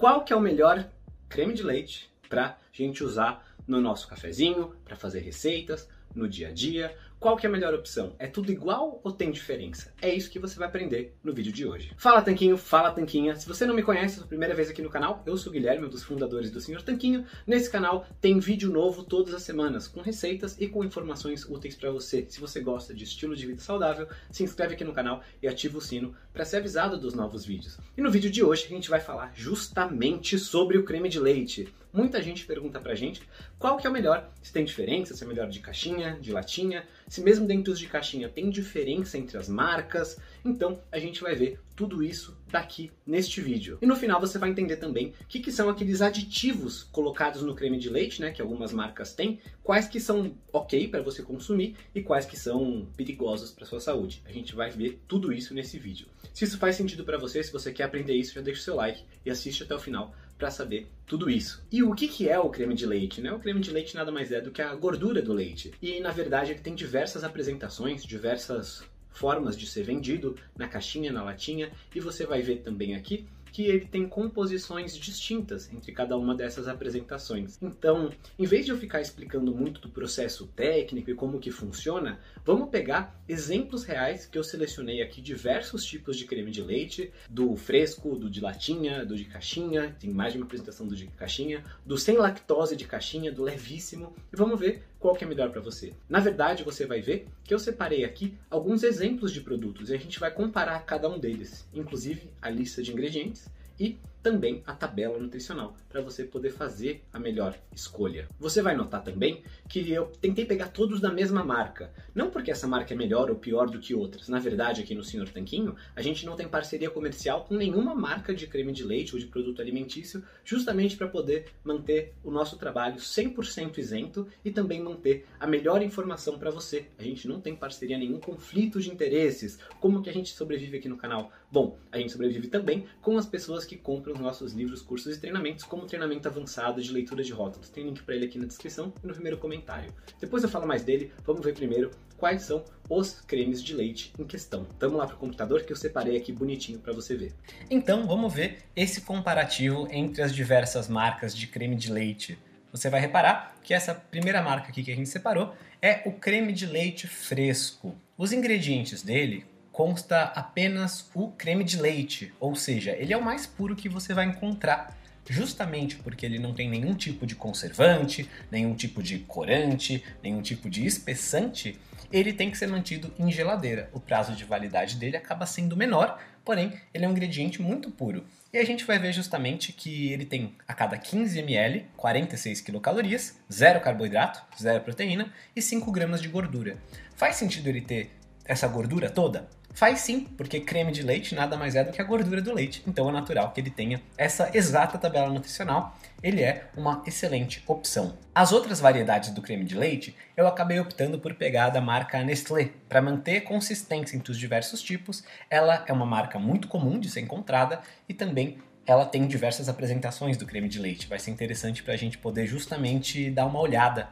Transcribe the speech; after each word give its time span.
qual 0.00 0.24
que 0.24 0.32
é 0.32 0.36
o 0.36 0.40
melhor 0.40 0.88
creme 1.28 1.52
de 1.52 1.62
leite 1.62 2.10
para 2.26 2.56
gente 2.72 3.04
usar 3.04 3.46
no 3.68 3.82
nosso 3.82 4.08
cafezinho, 4.08 4.74
para 4.82 4.96
fazer 4.96 5.20
receitas, 5.20 5.86
no 6.14 6.26
dia 6.26 6.48
a 6.48 6.52
dia, 6.52 6.96
qual 7.20 7.36
que 7.36 7.46
é 7.46 7.50
a 7.50 7.52
melhor 7.52 7.74
opção? 7.74 8.14
É 8.18 8.26
tudo 8.26 8.50
igual 8.50 8.98
ou 9.04 9.12
tem 9.12 9.30
diferença? 9.30 9.92
É 10.00 10.12
isso 10.12 10.30
que 10.30 10.38
você 10.38 10.58
vai 10.58 10.66
aprender 10.66 11.14
no 11.22 11.34
vídeo 11.34 11.52
de 11.52 11.66
hoje. 11.66 11.92
Fala 11.98 12.22
Tanquinho, 12.22 12.56
fala 12.56 12.90
Tanquinha. 12.90 13.36
Se 13.36 13.46
você 13.46 13.66
não 13.66 13.74
me 13.74 13.82
conhece, 13.82 14.18
é 14.18 14.22
a 14.22 14.26
primeira 14.26 14.54
vez 14.54 14.70
aqui 14.70 14.80
no 14.80 14.88
canal, 14.88 15.22
eu 15.26 15.36
sou 15.36 15.50
o 15.50 15.52
Guilherme, 15.52 15.84
um 15.84 15.90
dos 15.90 16.02
fundadores 16.02 16.50
do 16.50 16.62
Senhor 16.62 16.80
Tanquinho. 16.80 17.26
Nesse 17.46 17.70
canal 17.70 18.06
tem 18.22 18.40
vídeo 18.40 18.70
novo 18.70 19.04
todas 19.04 19.34
as 19.34 19.42
semanas, 19.42 19.86
com 19.86 20.00
receitas 20.00 20.56
e 20.58 20.66
com 20.66 20.82
informações 20.82 21.44
úteis 21.44 21.76
para 21.76 21.90
você. 21.90 22.24
Se 22.26 22.40
você 22.40 22.58
gosta 22.58 22.94
de 22.94 23.04
estilo 23.04 23.36
de 23.36 23.46
vida 23.46 23.60
saudável, 23.60 24.08
se 24.30 24.42
inscreve 24.42 24.72
aqui 24.72 24.84
no 24.84 24.94
canal 24.94 25.22
e 25.42 25.46
ativa 25.46 25.76
o 25.76 25.82
sino 25.82 26.14
para 26.32 26.46
ser 26.46 26.56
avisado 26.56 26.98
dos 26.98 27.12
novos 27.12 27.44
vídeos. 27.44 27.76
E 27.98 28.00
no 28.00 28.10
vídeo 28.10 28.30
de 28.30 28.42
hoje 28.42 28.64
a 28.64 28.68
gente 28.68 28.88
vai 28.88 29.00
falar 29.00 29.30
justamente 29.34 30.38
sobre 30.38 30.78
o 30.78 30.84
creme 30.84 31.10
de 31.10 31.20
leite. 31.20 31.68
Muita 31.92 32.22
gente 32.22 32.46
pergunta 32.46 32.78
pra 32.78 32.94
gente 32.94 33.22
qual 33.58 33.76
que 33.76 33.86
é 33.86 33.90
o 33.90 33.92
melhor, 33.92 34.30
se 34.42 34.52
tem 34.52 34.64
diferença, 34.64 35.14
se 35.14 35.24
é 35.24 35.26
melhor 35.26 35.48
de 35.48 35.58
caixinha, 35.58 36.18
de 36.20 36.32
latinha, 36.32 36.86
se 37.08 37.20
mesmo 37.20 37.46
dentro 37.46 37.74
de 37.74 37.86
caixinha 37.86 38.28
tem 38.28 38.48
diferença 38.48 39.18
entre 39.18 39.36
as 39.36 39.48
marcas. 39.48 40.16
Então 40.44 40.80
a 40.92 40.98
gente 40.98 41.20
vai 41.20 41.34
ver 41.34 41.58
tudo 41.74 42.02
isso 42.02 42.36
daqui 42.48 42.92
neste 43.06 43.40
vídeo. 43.40 43.78
E 43.80 43.86
no 43.86 43.96
final 43.96 44.20
você 44.20 44.38
vai 44.38 44.50
entender 44.50 44.76
também 44.76 45.14
o 45.20 45.26
que, 45.26 45.40
que 45.40 45.50
são 45.50 45.68
aqueles 45.68 46.00
aditivos 46.02 46.84
colocados 46.84 47.42
no 47.42 47.54
creme 47.54 47.78
de 47.78 47.88
leite, 47.88 48.20
né, 48.20 48.30
que 48.30 48.42
algumas 48.42 48.72
marcas 48.72 49.14
têm, 49.14 49.40
quais 49.62 49.88
que 49.88 49.98
são 49.98 50.36
ok 50.52 50.88
para 50.88 51.02
você 51.02 51.22
consumir 51.22 51.76
e 51.94 52.02
quais 52.02 52.26
que 52.26 52.36
são 52.36 52.86
perigosos 52.96 53.50
para 53.50 53.66
sua 53.66 53.80
saúde. 53.80 54.22
A 54.26 54.32
gente 54.32 54.54
vai 54.54 54.70
ver 54.70 55.00
tudo 55.08 55.32
isso 55.32 55.54
nesse 55.54 55.78
vídeo. 55.78 56.06
Se 56.32 56.44
isso 56.44 56.58
faz 56.58 56.76
sentido 56.76 57.04
para 57.04 57.18
você, 57.18 57.42
se 57.42 57.52
você 57.52 57.72
quer 57.72 57.84
aprender 57.84 58.14
isso, 58.14 58.34
já 58.34 58.40
deixa 58.40 58.60
o 58.60 58.64
seu 58.64 58.76
like 58.76 59.02
e 59.24 59.30
assiste 59.30 59.62
até 59.62 59.74
o 59.74 59.80
final 59.80 60.14
para 60.40 60.50
saber 60.50 60.88
tudo 61.06 61.28
isso. 61.28 61.62
E 61.70 61.82
o 61.82 61.94
que, 61.94 62.08
que 62.08 62.28
é 62.28 62.38
o 62.38 62.48
creme 62.48 62.74
de 62.74 62.86
leite? 62.86 63.20
Né? 63.20 63.30
O 63.30 63.38
creme 63.38 63.60
de 63.60 63.70
leite 63.70 63.94
nada 63.94 64.10
mais 64.10 64.32
é 64.32 64.40
do 64.40 64.50
que 64.50 64.62
a 64.62 64.74
gordura 64.74 65.20
do 65.20 65.34
leite. 65.34 65.72
E 65.82 66.00
na 66.00 66.10
verdade 66.10 66.52
ele 66.52 66.60
tem 66.60 66.74
diversas 66.74 67.22
apresentações, 67.22 68.02
diversas 68.02 68.82
formas 69.10 69.56
de 69.56 69.66
ser 69.66 69.82
vendido 69.82 70.34
na 70.56 70.66
caixinha, 70.66 71.12
na 71.12 71.22
latinha, 71.22 71.70
e 71.94 72.00
você 72.00 72.24
vai 72.24 72.40
ver 72.40 72.62
também 72.62 72.94
aqui 72.94 73.26
que 73.52 73.66
ele 73.66 73.84
tem 73.84 74.06
composições 74.08 74.96
distintas 74.96 75.72
entre 75.72 75.92
cada 75.92 76.16
uma 76.16 76.34
dessas 76.34 76.68
apresentações. 76.68 77.58
Então, 77.60 78.10
em 78.38 78.46
vez 78.46 78.64
de 78.64 78.72
eu 78.72 78.78
ficar 78.78 79.00
explicando 79.00 79.54
muito 79.54 79.80
do 79.80 79.88
processo 79.88 80.46
técnico 80.48 81.10
e 81.10 81.14
como 81.14 81.38
que 81.38 81.50
funciona, 81.50 82.20
vamos 82.44 82.70
pegar 82.70 83.20
exemplos 83.28 83.84
reais 83.84 84.26
que 84.26 84.38
eu 84.38 84.44
selecionei 84.44 85.02
aqui 85.02 85.20
diversos 85.20 85.84
tipos 85.84 86.16
de 86.16 86.24
creme 86.24 86.50
de 86.50 86.62
leite, 86.62 87.12
do 87.28 87.56
fresco, 87.56 88.16
do 88.16 88.30
de 88.30 88.40
latinha, 88.40 89.04
do 89.04 89.16
de 89.16 89.24
caixinha, 89.24 89.96
tem 89.98 90.10
mais 90.10 90.32
de 90.32 90.38
uma 90.38 90.46
apresentação 90.46 90.86
do 90.86 90.96
de 90.96 91.06
caixinha, 91.08 91.64
do 91.84 91.96
sem 91.96 92.16
lactose 92.16 92.76
de 92.76 92.84
caixinha, 92.84 93.32
do 93.32 93.42
levíssimo, 93.42 94.14
e 94.32 94.36
vamos 94.36 94.58
ver 94.58 94.89
qual 95.00 95.16
que 95.16 95.24
é 95.24 95.26
melhor 95.26 95.50
para 95.50 95.62
você. 95.62 95.94
Na 96.08 96.20
verdade, 96.20 96.62
você 96.62 96.86
vai 96.86 97.00
ver 97.00 97.26
que 97.42 97.52
eu 97.52 97.58
separei 97.58 98.04
aqui 98.04 98.36
alguns 98.50 98.82
exemplos 98.82 99.32
de 99.32 99.40
produtos 99.40 99.88
e 99.88 99.94
a 99.94 99.98
gente 99.98 100.20
vai 100.20 100.30
comparar 100.30 100.84
cada 100.84 101.08
um 101.08 101.18
deles, 101.18 101.66
inclusive 101.74 102.30
a 102.40 102.50
lista 102.50 102.82
de 102.82 102.92
ingredientes 102.92 103.48
e 103.78 103.98
também 104.22 104.62
a 104.66 104.74
tabela 104.74 105.18
nutricional 105.18 105.76
para 105.88 106.00
você 106.00 106.24
poder 106.24 106.50
fazer 106.50 107.02
a 107.12 107.18
melhor 107.18 107.56
escolha. 107.74 108.28
Você 108.38 108.62
vai 108.62 108.76
notar 108.76 109.02
também 109.02 109.42
que 109.68 109.90
eu 109.90 110.06
tentei 110.20 110.44
pegar 110.44 110.68
todos 110.68 111.00
da 111.00 111.12
mesma 111.12 111.44
marca, 111.44 111.92
não 112.14 112.30
porque 112.30 112.50
essa 112.50 112.66
marca 112.66 112.94
é 112.94 112.96
melhor 112.96 113.30
ou 113.30 113.36
pior 113.36 113.68
do 113.68 113.78
que 113.78 113.94
outras. 113.94 114.28
Na 114.28 114.38
verdade, 114.38 114.82
aqui 114.82 114.94
no 114.94 115.02
Senhor 115.02 115.28
Tanquinho, 115.28 115.74
a 115.94 116.02
gente 116.02 116.24
não 116.26 116.36
tem 116.36 116.48
parceria 116.48 116.90
comercial 116.90 117.44
com 117.44 117.54
nenhuma 117.54 117.94
marca 117.94 118.34
de 118.34 118.46
creme 118.46 118.72
de 118.72 118.84
leite 118.84 119.14
ou 119.14 119.20
de 119.20 119.26
produto 119.26 119.60
alimentício, 119.60 120.22
justamente 120.44 120.96
para 120.96 121.08
poder 121.08 121.46
manter 121.64 122.14
o 122.22 122.30
nosso 122.30 122.56
trabalho 122.56 122.96
100% 122.96 123.78
isento 123.78 124.26
e 124.44 124.50
também 124.50 124.82
manter 124.82 125.26
a 125.38 125.46
melhor 125.46 125.82
informação 125.82 126.38
para 126.38 126.50
você. 126.50 126.86
A 126.98 127.02
gente 127.02 127.26
não 127.26 127.40
tem 127.40 127.56
parceria 127.56 127.98
nenhum 127.98 128.20
conflito 128.20 128.80
de 128.80 128.90
interesses. 128.90 129.58
Como 129.80 130.02
que 130.02 130.10
a 130.10 130.12
gente 130.12 130.32
sobrevive 130.34 130.78
aqui 130.78 130.88
no 130.88 130.96
canal? 130.96 131.32
Bom, 131.50 131.78
a 131.90 131.98
gente 131.98 132.12
sobrevive 132.12 132.48
também 132.48 132.86
com 133.00 133.18
as 133.18 133.26
pessoas 133.26 133.64
que 133.64 133.76
compram 133.76 134.09
os 134.12 134.20
nossos 134.20 134.52
livros, 134.52 134.82
cursos 134.82 135.16
e 135.16 135.20
treinamentos, 135.20 135.64
como 135.64 135.86
treinamento 135.86 136.28
avançado 136.28 136.82
de 136.82 136.92
leitura 136.92 137.22
de 137.22 137.32
rótulos. 137.32 137.68
Tem 137.68 137.84
link 137.84 138.02
para 138.02 138.14
ele 138.14 138.26
aqui 138.26 138.38
na 138.38 138.46
descrição 138.46 138.92
e 139.02 139.06
no 139.06 139.12
primeiro 139.12 139.38
comentário. 139.38 139.92
Depois 140.20 140.42
eu 140.42 140.48
falo 140.48 140.66
mais 140.66 140.82
dele, 140.82 141.12
vamos 141.24 141.44
ver 141.44 141.54
primeiro 141.54 141.90
quais 142.16 142.42
são 142.42 142.62
os 142.88 143.20
cremes 143.20 143.62
de 143.62 143.74
leite 143.74 144.12
em 144.18 144.24
questão. 144.24 144.66
Vamos 144.78 144.98
lá 144.98 145.06
para 145.06 145.16
o 145.16 145.18
computador 145.18 145.62
que 145.62 145.72
eu 145.72 145.76
separei 145.76 146.16
aqui 146.16 146.32
bonitinho 146.32 146.78
para 146.78 146.92
você 146.92 147.16
ver. 147.16 147.32
Então 147.70 148.06
vamos 148.06 148.32
ver 148.32 148.58
esse 148.76 149.00
comparativo 149.00 149.88
entre 149.90 150.22
as 150.22 150.34
diversas 150.34 150.88
marcas 150.88 151.34
de 151.34 151.46
creme 151.46 151.76
de 151.76 151.90
leite. 151.90 152.38
Você 152.72 152.88
vai 152.88 153.00
reparar 153.00 153.56
que 153.62 153.74
essa 153.74 153.94
primeira 153.94 154.42
marca 154.42 154.68
aqui 154.68 154.82
que 154.82 154.92
a 154.92 154.96
gente 154.96 155.08
separou 155.08 155.54
é 155.82 156.02
o 156.04 156.12
creme 156.12 156.52
de 156.52 156.66
leite 156.66 157.08
fresco. 157.08 157.96
Os 158.16 158.32
ingredientes 158.32 159.02
dele 159.02 159.46
consta 159.72 160.24
apenas 160.24 161.10
o 161.14 161.28
creme 161.28 161.64
de 161.64 161.80
leite, 161.80 162.32
ou 162.38 162.54
seja, 162.54 162.92
ele 162.92 163.12
é 163.12 163.16
o 163.16 163.24
mais 163.24 163.46
puro 163.46 163.76
que 163.76 163.88
você 163.88 164.12
vai 164.12 164.26
encontrar, 164.26 164.96
justamente 165.28 165.96
porque 165.96 166.26
ele 166.26 166.38
não 166.38 166.52
tem 166.52 166.68
nenhum 166.68 166.94
tipo 166.94 167.26
de 167.26 167.34
conservante, 167.34 168.28
nenhum 168.50 168.74
tipo 168.74 169.02
de 169.02 169.20
corante, 169.20 170.02
nenhum 170.22 170.42
tipo 170.42 170.68
de 170.68 170.84
espessante, 170.84 171.78
ele 172.12 172.32
tem 172.32 172.50
que 172.50 172.58
ser 172.58 172.66
mantido 172.66 173.12
em 173.18 173.30
geladeira. 173.30 173.88
O 173.92 174.00
prazo 174.00 174.34
de 174.34 174.44
validade 174.44 174.96
dele 174.96 175.16
acaba 175.16 175.46
sendo 175.46 175.76
menor, 175.76 176.20
porém 176.44 176.72
ele 176.92 177.04
é 177.04 177.08
um 177.08 177.12
ingrediente 177.12 177.62
muito 177.62 177.90
puro. 177.90 178.24
E 178.52 178.58
a 178.58 178.64
gente 178.64 178.84
vai 178.84 178.98
ver 178.98 179.12
justamente 179.12 179.72
que 179.72 180.12
ele 180.12 180.24
tem 180.24 180.56
a 180.66 180.74
cada 180.74 180.98
15 180.98 181.38
ml 181.38 181.86
46 181.96 182.60
quilocalorias, 182.62 183.38
zero 183.52 183.80
carboidrato, 183.80 184.42
zero 184.60 184.82
proteína 184.82 185.32
e 185.54 185.62
5 185.62 185.92
gramas 185.92 186.20
de 186.20 186.28
gordura. 186.28 186.76
Faz 187.14 187.36
sentido 187.36 187.68
ele 187.68 187.80
ter 187.80 188.10
essa 188.44 188.66
gordura 188.66 189.08
toda? 189.08 189.48
Faz 189.72 190.00
sim, 190.00 190.26
porque 190.36 190.60
creme 190.60 190.92
de 190.92 191.02
leite 191.02 191.34
nada 191.34 191.56
mais 191.56 191.74
é 191.74 191.84
do 191.84 191.92
que 191.92 192.00
a 192.00 192.04
gordura 192.04 192.42
do 192.42 192.52
leite, 192.52 192.82
então 192.86 193.08
é 193.08 193.12
natural 193.12 193.52
que 193.52 193.60
ele 193.60 193.70
tenha 193.70 194.02
essa 194.18 194.50
exata 194.52 194.98
tabela 194.98 195.30
nutricional. 195.30 195.96
Ele 196.22 196.42
é 196.42 196.68
uma 196.76 197.02
excelente 197.06 197.62
opção. 197.66 198.18
As 198.34 198.52
outras 198.52 198.80
variedades 198.80 199.30
do 199.30 199.40
creme 199.40 199.64
de 199.64 199.74
leite, 199.76 200.14
eu 200.36 200.46
acabei 200.46 200.78
optando 200.78 201.18
por 201.18 201.34
pegar 201.34 201.70
da 201.70 201.80
marca 201.80 202.22
Nestlé, 202.22 202.70
para 202.88 203.00
manter 203.00 203.42
consistência 203.42 204.16
entre 204.16 204.32
os 204.32 204.38
diversos 204.38 204.82
tipos. 204.82 205.24
Ela 205.48 205.84
é 205.86 205.92
uma 205.92 206.04
marca 206.04 206.38
muito 206.38 206.68
comum 206.68 206.98
de 206.98 207.08
ser 207.08 207.20
encontrada 207.20 207.80
e 208.08 208.12
também 208.12 208.58
ela 208.86 209.06
tem 209.06 209.26
diversas 209.26 209.68
apresentações 209.68 210.36
do 210.36 210.44
creme 210.44 210.68
de 210.68 210.78
leite. 210.78 211.06
Vai 211.06 211.18
ser 211.18 211.30
interessante 211.30 211.82
para 211.82 211.94
a 211.94 211.96
gente 211.96 212.18
poder 212.18 212.46
justamente 212.46 213.30
dar 213.30 213.46
uma 213.46 213.60
olhada 213.60 214.08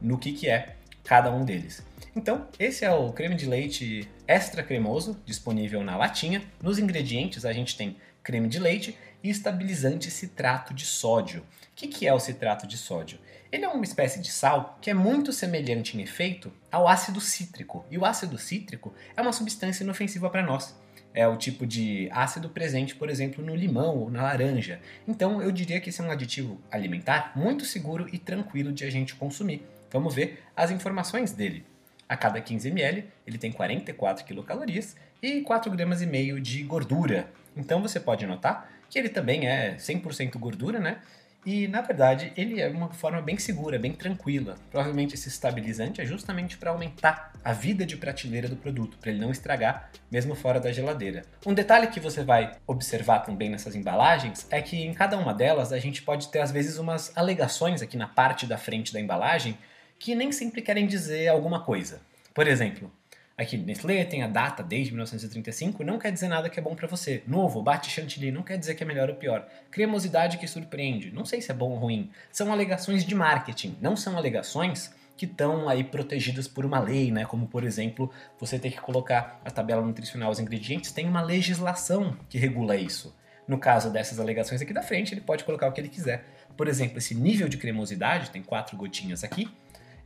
no 0.00 0.18
que, 0.18 0.32
que 0.32 0.48
é 0.48 0.74
cada 1.04 1.30
um 1.30 1.44
deles. 1.44 1.84
Então, 2.14 2.46
esse 2.58 2.84
é 2.84 2.90
o 2.90 3.10
creme 3.10 3.34
de 3.34 3.46
leite 3.46 4.06
extra 4.28 4.62
cremoso, 4.62 5.18
disponível 5.24 5.82
na 5.82 5.96
latinha. 5.96 6.42
Nos 6.62 6.78
ingredientes 6.78 7.46
a 7.46 7.52
gente 7.54 7.74
tem 7.74 7.96
creme 8.22 8.48
de 8.48 8.58
leite 8.58 8.96
e 9.22 9.30
estabilizante 9.30 10.10
citrato 10.10 10.74
de 10.74 10.84
sódio. 10.84 11.40
O 11.40 11.44
que, 11.74 11.88
que 11.88 12.06
é 12.06 12.12
o 12.12 12.20
citrato 12.20 12.66
de 12.66 12.76
sódio? 12.76 13.18
Ele 13.50 13.64
é 13.64 13.68
uma 13.68 13.84
espécie 13.84 14.20
de 14.20 14.30
sal 14.30 14.78
que 14.80 14.90
é 14.90 14.94
muito 14.94 15.32
semelhante 15.32 15.96
em 15.96 16.02
efeito 16.02 16.52
ao 16.70 16.86
ácido 16.86 17.20
cítrico. 17.20 17.84
E 17.90 17.96
o 17.96 18.04
ácido 18.04 18.36
cítrico 18.36 18.92
é 19.16 19.22
uma 19.22 19.32
substância 19.32 19.82
inofensiva 19.82 20.28
para 20.28 20.42
nós. 20.42 20.78
É 21.14 21.26
o 21.26 21.36
tipo 21.36 21.66
de 21.66 22.08
ácido 22.10 22.48
presente, 22.50 22.94
por 22.94 23.08
exemplo, 23.08 23.44
no 23.44 23.54
limão 23.54 23.98
ou 23.98 24.10
na 24.10 24.22
laranja. 24.22 24.80
Então 25.08 25.42
eu 25.42 25.50
diria 25.50 25.80
que 25.80 25.88
esse 25.88 26.00
é 26.00 26.04
um 26.04 26.10
aditivo 26.10 26.60
alimentar 26.70 27.32
muito 27.34 27.64
seguro 27.64 28.06
e 28.12 28.18
tranquilo 28.18 28.70
de 28.70 28.84
a 28.84 28.90
gente 28.90 29.14
consumir. 29.14 29.66
Vamos 29.90 30.14
ver 30.14 30.42
as 30.54 30.70
informações 30.70 31.32
dele. 31.32 31.71
A 32.12 32.16
cada 32.18 32.42
15 32.42 32.68
ml, 32.68 33.08
ele 33.26 33.38
tem 33.38 33.50
44 33.50 34.22
quilocalorias 34.26 34.94
e 35.22 35.40
4 35.40 35.70
gramas 35.70 36.02
e 36.02 36.06
meio 36.06 36.38
de 36.38 36.62
gordura. 36.62 37.32
Então 37.56 37.80
você 37.80 37.98
pode 37.98 38.26
notar 38.26 38.70
que 38.90 38.98
ele 38.98 39.08
também 39.08 39.48
é 39.48 39.76
100% 39.76 40.36
gordura, 40.38 40.78
né? 40.78 40.98
E 41.46 41.66
na 41.68 41.80
verdade 41.80 42.30
ele 42.36 42.60
é 42.60 42.68
uma 42.68 42.92
forma 42.92 43.22
bem 43.22 43.38
segura, 43.38 43.78
bem 43.78 43.94
tranquila. 43.94 44.56
Provavelmente 44.70 45.14
esse 45.14 45.30
estabilizante 45.30 46.02
é 46.02 46.04
justamente 46.04 46.58
para 46.58 46.70
aumentar 46.70 47.32
a 47.42 47.54
vida 47.54 47.86
de 47.86 47.96
prateleira 47.96 48.46
do 48.46 48.56
produto, 48.56 48.98
para 48.98 49.10
ele 49.10 49.18
não 49.18 49.30
estragar 49.30 49.90
mesmo 50.10 50.34
fora 50.34 50.60
da 50.60 50.70
geladeira. 50.70 51.22
Um 51.46 51.54
detalhe 51.54 51.86
que 51.86 51.98
você 51.98 52.22
vai 52.22 52.54
observar 52.66 53.20
também 53.20 53.48
nessas 53.48 53.74
embalagens 53.74 54.46
é 54.50 54.60
que 54.60 54.76
em 54.84 54.92
cada 54.92 55.16
uma 55.16 55.32
delas 55.32 55.72
a 55.72 55.78
gente 55.78 56.02
pode 56.02 56.28
ter 56.28 56.40
às 56.40 56.52
vezes 56.52 56.76
umas 56.76 57.10
alegações 57.16 57.80
aqui 57.80 57.96
na 57.96 58.06
parte 58.06 58.44
da 58.44 58.58
frente 58.58 58.92
da 58.92 59.00
embalagem 59.00 59.56
que 60.02 60.16
nem 60.16 60.32
sempre 60.32 60.60
querem 60.60 60.84
dizer 60.84 61.28
alguma 61.28 61.60
coisa. 61.60 62.00
Por 62.34 62.48
exemplo, 62.48 62.90
aqui 63.38 63.56
Nestlé 63.56 64.04
tem 64.04 64.24
a 64.24 64.26
data 64.26 64.60
desde 64.60 64.90
1935, 64.90 65.84
não 65.84 65.96
quer 65.96 66.10
dizer 66.10 66.26
nada 66.26 66.50
que 66.50 66.58
é 66.58 66.62
bom 66.62 66.74
para 66.74 66.88
você. 66.88 67.22
Novo, 67.24 67.62
bate 67.62 67.88
chantilly, 67.88 68.32
não 68.32 68.42
quer 68.42 68.58
dizer 68.58 68.74
que 68.74 68.82
é 68.82 68.86
melhor 68.86 69.08
ou 69.08 69.14
pior. 69.14 69.46
Cremosidade 69.70 70.38
que 70.38 70.48
surpreende, 70.48 71.12
não 71.12 71.24
sei 71.24 71.40
se 71.40 71.52
é 71.52 71.54
bom 71.54 71.70
ou 71.70 71.76
ruim. 71.76 72.10
São 72.32 72.50
alegações 72.52 73.04
de 73.04 73.14
marketing, 73.14 73.76
não 73.80 73.94
são 73.94 74.16
alegações 74.16 74.92
que 75.16 75.24
estão 75.24 75.68
aí 75.68 75.84
protegidas 75.84 76.48
por 76.48 76.66
uma 76.66 76.80
lei, 76.80 77.12
né? 77.12 77.24
Como 77.24 77.46
por 77.46 77.62
exemplo, 77.62 78.10
você 78.40 78.58
ter 78.58 78.72
que 78.72 78.80
colocar 78.80 79.40
a 79.44 79.52
tabela 79.52 79.82
nutricional, 79.82 80.32
os 80.32 80.40
ingredientes, 80.40 80.90
tem 80.90 81.08
uma 81.08 81.22
legislação 81.22 82.16
que 82.28 82.38
regula 82.38 82.74
isso. 82.74 83.14
No 83.46 83.56
caso 83.56 83.88
dessas 83.88 84.18
alegações 84.18 84.60
aqui 84.60 84.72
da 84.72 84.82
frente, 84.82 85.14
ele 85.14 85.20
pode 85.20 85.44
colocar 85.44 85.68
o 85.68 85.72
que 85.72 85.80
ele 85.80 85.88
quiser. 85.88 86.24
Por 86.56 86.66
exemplo, 86.66 86.98
esse 86.98 87.14
nível 87.14 87.48
de 87.48 87.56
cremosidade, 87.56 88.30
tem 88.30 88.42
quatro 88.42 88.76
gotinhas 88.76 89.22
aqui, 89.22 89.48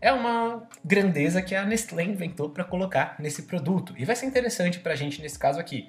é 0.00 0.12
uma 0.12 0.62
grandeza 0.84 1.42
que 1.42 1.54
a 1.54 1.64
Nestlé 1.64 2.04
inventou 2.04 2.50
para 2.50 2.64
colocar 2.64 3.16
nesse 3.18 3.42
produto. 3.42 3.94
E 3.96 4.04
vai 4.04 4.14
ser 4.16 4.26
interessante 4.26 4.78
para 4.78 4.92
a 4.92 4.96
gente 4.96 5.20
nesse 5.20 5.38
caso 5.38 5.58
aqui, 5.58 5.88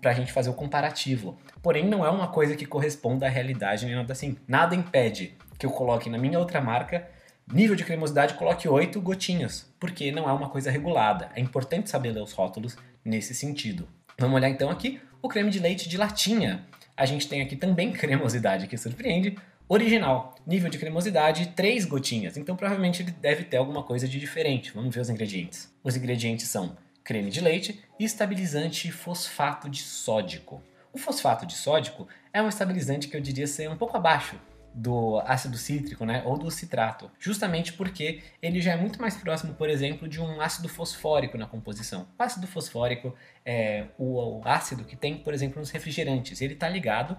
para 0.00 0.10
a 0.10 0.14
gente 0.14 0.32
fazer 0.32 0.50
o 0.50 0.54
comparativo. 0.54 1.38
Porém, 1.62 1.86
não 1.86 2.04
é 2.04 2.10
uma 2.10 2.28
coisa 2.28 2.54
que 2.54 2.66
corresponda 2.66 3.26
à 3.26 3.28
realidade 3.28 3.86
nem 3.86 3.94
nada 3.94 4.12
assim. 4.12 4.36
Nada 4.46 4.74
impede 4.74 5.36
que 5.58 5.66
eu 5.66 5.70
coloque 5.70 6.10
na 6.10 6.18
minha 6.18 6.38
outra 6.38 6.60
marca 6.60 7.08
nível 7.52 7.76
de 7.76 7.84
cremosidade, 7.84 8.34
coloque 8.34 8.68
8 8.68 9.00
gotinhas, 9.00 9.72
porque 9.78 10.10
não 10.10 10.28
é 10.28 10.32
uma 10.32 10.48
coisa 10.48 10.70
regulada. 10.70 11.30
É 11.34 11.40
importante 11.40 11.88
saber 11.88 12.12
ler 12.12 12.22
os 12.22 12.32
rótulos 12.32 12.76
nesse 13.04 13.34
sentido. 13.34 13.88
Vamos 14.18 14.36
olhar 14.36 14.48
então 14.48 14.70
aqui 14.70 15.00
o 15.22 15.28
creme 15.28 15.50
de 15.50 15.58
leite 15.58 15.88
de 15.88 15.96
latinha. 15.96 16.66
A 16.96 17.04
gente 17.04 17.28
tem 17.28 17.42
aqui 17.42 17.54
também 17.54 17.92
cremosidade 17.92 18.66
que 18.66 18.76
surpreende, 18.76 19.36
original. 19.68 20.34
Nível 20.46 20.70
de 20.70 20.78
cremosidade, 20.78 21.48
3 21.48 21.84
gotinhas. 21.84 22.36
Então 22.36 22.56
provavelmente 22.56 23.02
ele 23.02 23.10
deve 23.10 23.44
ter 23.44 23.56
alguma 23.56 23.82
coisa 23.82 24.06
de 24.06 24.18
diferente. 24.18 24.72
Vamos 24.72 24.94
ver 24.94 25.00
os 25.00 25.10
ingredientes. 25.10 25.72
Os 25.82 25.96
ingredientes 25.96 26.48
são 26.48 26.76
creme 27.02 27.30
de 27.30 27.40
leite 27.40 27.82
e 27.98 28.04
estabilizante 28.04 28.90
fosfato 28.90 29.68
de 29.68 29.80
sódico. 29.80 30.62
O 30.92 30.98
fosfato 30.98 31.46
de 31.46 31.54
sódico 31.54 32.08
é 32.32 32.42
um 32.42 32.48
estabilizante 32.48 33.08
que 33.08 33.16
eu 33.16 33.20
diria 33.20 33.46
ser 33.46 33.70
um 33.70 33.76
pouco 33.76 33.96
abaixo 33.96 34.40
do 34.76 35.18
ácido 35.20 35.56
cítrico, 35.56 36.04
né, 36.04 36.22
ou 36.26 36.36
do 36.36 36.50
citrato, 36.50 37.10
justamente 37.18 37.72
porque 37.72 38.22
ele 38.42 38.60
já 38.60 38.72
é 38.72 38.76
muito 38.76 39.00
mais 39.00 39.16
próximo, 39.16 39.54
por 39.54 39.70
exemplo, 39.70 40.06
de 40.06 40.20
um 40.20 40.38
ácido 40.38 40.68
fosfórico 40.68 41.38
na 41.38 41.46
composição. 41.46 42.06
O 42.18 42.22
ácido 42.22 42.46
fosfórico 42.46 43.14
é 43.42 43.86
o, 43.98 44.42
ácido 44.44 44.84
que 44.84 44.94
tem, 44.94 45.16
por 45.16 45.32
exemplo, 45.32 45.58
nos 45.60 45.70
refrigerantes. 45.70 46.42
Ele 46.42 46.52
está 46.52 46.68
ligado 46.68 47.16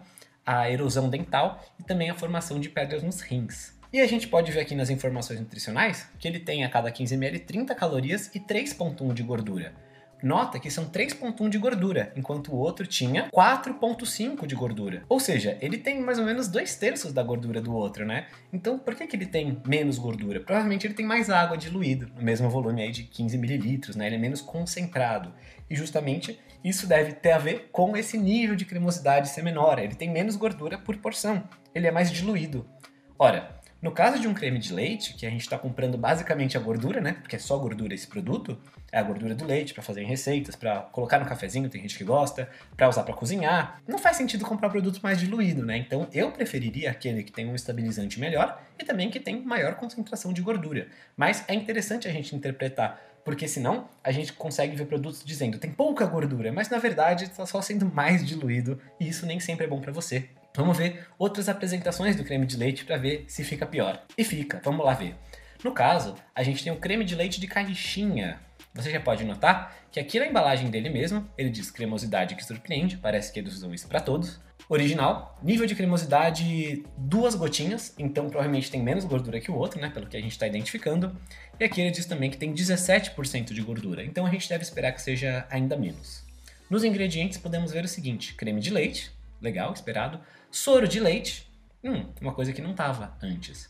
a 0.47 0.71
erosão 0.71 1.09
dental 1.09 1.61
e 1.77 1.83
também 1.83 2.09
a 2.09 2.15
formação 2.15 2.57
de 2.57 2.69
pedras 2.69 3.03
nos 3.03 3.19
rins. 3.19 3.77
E 3.91 3.99
a 3.99 4.07
gente 4.07 4.29
pode 4.29 4.49
ver 4.49 4.61
aqui 4.61 4.73
nas 4.73 4.89
informações 4.89 5.41
nutricionais 5.41 6.09
que 6.17 6.25
ele 6.25 6.39
tem 6.39 6.63
a 6.63 6.69
cada 6.69 6.89
15 6.89 7.15
ml 7.15 7.39
30 7.39 7.75
calorias 7.75 8.33
e 8.33 8.39
3,1 8.39 9.13
de 9.13 9.23
gordura. 9.23 9.73
Nota 10.21 10.59
que 10.59 10.71
são 10.71 10.85
3,1 10.85 11.49
de 11.49 11.57
gordura, 11.57 12.11
enquanto 12.15 12.51
o 12.51 12.57
outro 12.57 12.87
tinha 12.87 13.29
4,5 13.29 14.47
de 14.47 14.55
gordura. 14.55 15.03
Ou 15.07 15.19
seja, 15.19 15.57
ele 15.61 15.77
tem 15.77 16.01
mais 16.01 16.17
ou 16.17 16.25
menos 16.25 16.47
dois 16.47 16.75
terços 16.75 17.13
da 17.13 17.21
gordura 17.21 17.61
do 17.61 17.73
outro, 17.73 18.05
né? 18.05 18.27
Então, 18.51 18.79
por 18.79 18.95
que, 18.95 19.05
que 19.05 19.15
ele 19.15 19.27
tem 19.27 19.61
menos 19.65 19.97
gordura? 19.97 20.39
Provavelmente 20.39 20.87
ele 20.87 20.93
tem 20.93 21.05
mais 21.05 21.29
água 21.29 21.57
diluída, 21.57 22.07
no 22.15 22.23
mesmo 22.23 22.49
volume 22.49 22.81
aí 22.81 22.91
de 22.91 23.03
15 23.03 23.37
mililitros, 23.37 23.95
né? 23.95 24.07
Ele 24.07 24.15
é 24.15 24.19
menos 24.19 24.41
concentrado. 24.41 25.33
E 25.69 25.75
justamente 25.75 26.39
isso 26.63 26.87
deve 26.87 27.13
ter 27.13 27.31
a 27.31 27.37
ver 27.37 27.69
com 27.71 27.95
esse 27.95 28.17
nível 28.17 28.55
de 28.55 28.65
cremosidade 28.65 29.29
ser 29.29 29.43
menor. 29.43 29.77
Ele 29.79 29.95
tem 29.95 30.09
menos 30.09 30.35
gordura 30.35 30.77
por 30.77 30.97
porção. 30.97 31.43
Ele 31.73 31.87
é 31.87 31.91
mais 31.91 32.11
diluído. 32.11 32.65
Ora, 33.19 33.56
no 33.81 33.91
caso 33.91 34.19
de 34.19 34.27
um 34.27 34.33
creme 34.33 34.57
de 34.57 34.73
leite, 34.73 35.13
que 35.13 35.25
a 35.25 35.29
gente 35.29 35.41
está 35.41 35.57
comprando 35.57 35.97
basicamente 35.97 36.57
a 36.57 36.59
gordura, 36.59 36.99
né? 36.99 37.13
Porque 37.21 37.35
é 37.35 37.39
só 37.39 37.57
gordura 37.57 37.93
esse 37.93 38.07
produto, 38.07 38.57
é 38.91 38.97
a 38.97 39.03
gordura 39.03 39.35
do 39.35 39.45
leite 39.45 39.73
para 39.73 39.83
fazer 39.83 40.01
em 40.01 40.07
receitas, 40.07 40.55
para 40.55 40.81
colocar 40.81 41.19
no 41.19 41.25
cafezinho, 41.25 41.69
tem 41.69 41.81
gente 41.81 41.97
que 41.97 42.03
gosta, 42.03 42.49
para 42.75 42.89
usar 42.89 43.03
para 43.03 43.13
cozinhar. 43.13 43.81
Não 43.87 43.99
faz 43.99 44.17
sentido 44.17 44.45
comprar 44.45 44.69
produto 44.69 44.99
mais 45.03 45.19
diluído, 45.19 45.63
né? 45.63 45.77
Então 45.77 46.07
eu 46.11 46.31
preferiria 46.31 46.89
aquele 46.89 47.21
que 47.21 47.31
tem 47.31 47.47
um 47.47 47.53
estabilizante 47.53 48.19
melhor 48.19 48.61
e 48.79 48.83
também 48.83 49.11
que 49.11 49.19
tem 49.19 49.41
maior 49.41 49.75
concentração 49.75 50.33
de 50.33 50.41
gordura. 50.41 50.87
Mas 51.15 51.43
é 51.47 51.53
interessante 51.53 52.07
a 52.07 52.11
gente 52.11 52.35
interpretar 52.35 52.99
porque 53.27 53.45
senão 53.45 53.89
a 54.01 54.09
gente 54.09 54.31
consegue 54.31 54.73
ver 54.73 54.85
produtos 54.85 55.21
dizendo 55.21 55.59
tem 55.59 55.69
pouca 55.69 56.05
gordura, 56.05 56.49
mas 56.49 56.69
na 56.69 56.77
verdade 56.77 57.25
está 57.25 57.45
só 57.45 57.61
sendo 57.61 57.85
mais 57.85 58.25
diluído 58.25 58.79
e 58.97 59.09
isso 59.09 59.25
nem 59.25 59.37
sempre 59.37 59.65
é 59.65 59.69
bom 59.69 59.81
para 59.81 59.91
você. 59.91 60.29
Vamos 60.57 60.75
ver 60.75 61.05
outras 61.19 61.47
apresentações 61.47 62.15
do 62.15 62.23
creme 62.23 62.47
de 62.47 62.57
leite 62.57 62.83
para 62.83 62.97
ver 62.97 63.25
se 63.27 63.43
fica 63.43 63.63
pior. 63.63 64.03
E 64.17 64.23
fica, 64.23 64.59
vamos 64.63 64.83
lá 64.83 64.95
ver. 64.95 65.15
No 65.63 65.71
caso, 65.71 66.15
a 66.33 66.41
gente 66.41 66.63
tem 66.63 66.73
o 66.73 66.77
creme 66.77 67.05
de 67.05 67.13
leite 67.13 67.39
de 67.39 67.45
caixinha. 67.45 68.41
Você 68.73 68.89
já 68.89 68.99
pode 68.99 69.23
notar 69.23 69.77
que 69.91 69.99
aqui 69.99 70.19
na 70.19 70.25
embalagem 70.25 70.71
dele 70.71 70.89
mesmo, 70.89 71.29
ele 71.37 71.51
diz 71.51 71.69
cremosidade 71.69 72.35
que 72.35 72.43
surpreende, 72.43 72.97
parece 72.97 73.31
que 73.31 73.39
eles 73.39 73.53
usam 73.53 73.71
isso 73.71 73.87
para 73.87 73.99
todos. 73.99 74.39
Original, 74.67 75.37
nível 75.43 75.67
de 75.67 75.75
cremosidade 75.75 76.83
duas 76.97 77.35
gotinhas, 77.35 77.93
então 77.95 78.27
provavelmente 78.27 78.71
tem 78.71 78.81
menos 78.81 79.05
gordura 79.05 79.39
que 79.39 79.51
o 79.51 79.55
outro, 79.55 79.79
né, 79.79 79.91
pelo 79.91 80.07
que 80.07 80.17
a 80.17 80.21
gente 80.21 80.31
está 80.31 80.47
identificando. 80.47 81.15
E 81.59 81.65
aqui 81.65 81.81
ele 81.81 81.91
diz 81.91 82.07
também 82.07 82.31
que 82.31 82.37
tem 82.37 82.51
17% 82.51 83.53
de 83.53 83.61
gordura, 83.61 84.03
então 84.03 84.25
a 84.25 84.31
gente 84.31 84.49
deve 84.49 84.63
esperar 84.63 84.91
que 84.91 85.03
seja 85.03 85.45
ainda 85.51 85.77
menos. 85.77 86.25
Nos 86.67 86.83
ingredientes 86.83 87.37
podemos 87.37 87.71
ver 87.71 87.85
o 87.85 87.87
seguinte: 87.87 88.33
creme 88.33 88.59
de 88.59 88.71
leite, 88.71 89.15
legal, 89.41 89.73
esperado. 89.73 90.19
Soro 90.51 90.87
de 90.87 90.99
leite, 90.99 91.49
hum, 91.83 92.05
uma 92.21 92.33
coisa 92.33 92.53
que 92.53 92.61
não 92.61 92.71
estava 92.71 93.17
antes. 93.21 93.69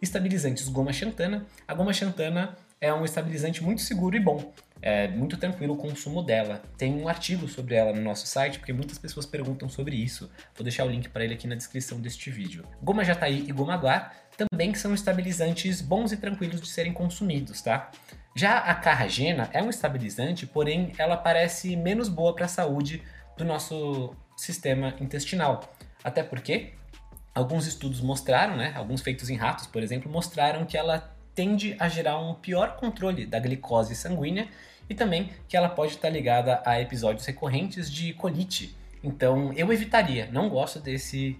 Estabilizantes 0.00 0.68
goma 0.68 0.92
xantana. 0.92 1.46
A 1.66 1.74
goma 1.74 1.92
xantana 1.92 2.56
é 2.80 2.92
um 2.92 3.04
estabilizante 3.04 3.62
muito 3.62 3.80
seguro 3.80 4.16
e 4.16 4.20
bom. 4.20 4.52
É 4.82 5.08
muito 5.08 5.38
tranquilo 5.38 5.74
o 5.74 5.76
consumo 5.76 6.22
dela. 6.22 6.62
Tem 6.76 6.94
um 6.94 7.08
artigo 7.08 7.48
sobre 7.48 7.74
ela 7.74 7.92
no 7.94 8.02
nosso 8.02 8.26
site, 8.26 8.58
porque 8.58 8.72
muitas 8.72 8.98
pessoas 8.98 9.24
perguntam 9.24 9.68
sobre 9.68 9.96
isso. 9.96 10.30
Vou 10.54 10.62
deixar 10.62 10.84
o 10.84 10.90
link 10.90 11.08
para 11.08 11.24
ele 11.24 11.34
aqui 11.34 11.46
na 11.46 11.54
descrição 11.54 11.98
deste 11.98 12.30
vídeo. 12.30 12.64
Goma 12.82 13.02
Jataí 13.02 13.46
e 13.48 13.52
Goma 13.52 13.76
Guar 13.76 14.14
também 14.36 14.74
são 14.74 14.92
estabilizantes 14.92 15.80
bons 15.80 16.12
e 16.12 16.16
tranquilos 16.18 16.60
de 16.60 16.68
serem 16.68 16.92
consumidos, 16.92 17.62
tá? 17.62 17.90
Já 18.34 18.58
a 18.58 18.74
carragena 18.74 19.48
é 19.50 19.62
um 19.62 19.70
estabilizante, 19.70 20.46
porém 20.46 20.92
ela 20.98 21.16
parece 21.16 21.74
menos 21.74 22.10
boa 22.10 22.34
para 22.34 22.44
a 22.44 22.48
saúde 22.48 23.02
do 23.38 23.46
nosso 23.46 24.14
sistema 24.36 24.94
intestinal. 25.00 25.72
Até 26.04 26.22
porque 26.22 26.74
alguns 27.34 27.66
estudos 27.66 28.00
mostraram, 28.00 28.56
né, 28.56 28.72
alguns 28.76 29.00
feitos 29.00 29.28
em 29.30 29.36
ratos, 29.36 29.66
por 29.66 29.82
exemplo, 29.82 30.10
mostraram 30.10 30.64
que 30.64 30.76
ela 30.76 31.14
tende 31.34 31.76
a 31.78 31.88
gerar 31.88 32.18
um 32.18 32.34
pior 32.34 32.76
controle 32.76 33.26
da 33.26 33.38
glicose 33.38 33.94
sanguínea 33.94 34.48
e 34.88 34.94
também 34.94 35.30
que 35.48 35.56
ela 35.56 35.68
pode 35.68 35.92
estar 35.92 36.08
ligada 36.08 36.62
a 36.64 36.80
episódios 36.80 37.26
recorrentes 37.26 37.90
de 37.90 38.14
colite. 38.14 38.76
Então 39.02 39.52
eu 39.52 39.72
evitaria, 39.72 40.28
não 40.32 40.48
gosto 40.48 40.80
desse 40.80 41.38